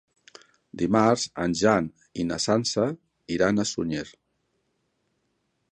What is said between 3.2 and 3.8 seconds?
iran a